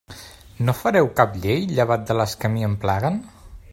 [0.69, 3.21] No fareu cap llei llevat de les que a mi em plaguen?